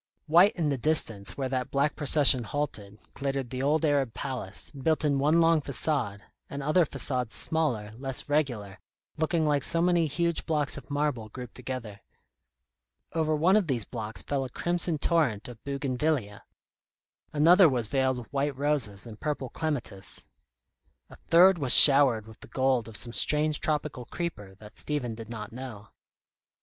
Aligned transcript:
White 0.25 0.53
in 0.55 0.69
the 0.69 0.79
distance 0.79 1.37
where 1.37 1.47
that 1.49 1.69
black 1.69 1.95
procession 1.95 2.43
halted, 2.45 2.99
glittered 3.13 3.51
the 3.51 3.61
old 3.61 3.85
Arab 3.85 4.15
palace, 4.15 4.71
built 4.71 5.05
in 5.05 5.19
one 5.19 5.39
long 5.41 5.61
façade, 5.61 6.21
and 6.49 6.63
other 6.63 6.87
façades 6.87 7.33
smaller, 7.33 7.91
less 7.99 8.27
regular, 8.27 8.79
looking 9.17 9.45
like 9.45 9.61
so 9.61 9.79
many 9.79 10.07
huge 10.07 10.47
blocks 10.47 10.75
of 10.75 10.89
marble 10.89 11.29
grouped 11.29 11.53
together. 11.53 12.01
Over 13.13 13.35
one 13.35 13.55
of 13.55 13.67
these 13.67 13.85
blocks 13.85 14.23
fell 14.23 14.43
a 14.43 14.49
crimson 14.49 14.97
torrent 14.97 15.47
of 15.47 15.63
bougainvillæa; 15.63 16.41
another 17.31 17.69
was 17.69 17.85
veiled 17.87 18.17
with 18.17 18.33
white 18.33 18.57
roses 18.57 19.05
and 19.05 19.19
purple 19.19 19.49
clematis; 19.51 20.25
a 21.11 21.15
third 21.27 21.59
was 21.59 21.75
showered 21.79 22.25
with 22.25 22.39
the 22.39 22.47
gold 22.47 22.87
of 22.87 22.97
some 22.97 23.13
strange 23.13 23.59
tropical 23.59 24.05
creeper 24.05 24.55
that 24.55 24.75
Stephen 24.79 25.13
did 25.13 25.29
not 25.29 25.51
know. 25.53 25.89